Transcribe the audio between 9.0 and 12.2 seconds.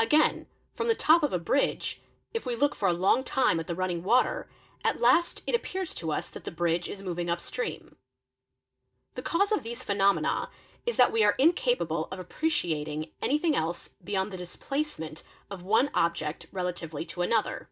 The cause of these phenomena is, that we are incapable of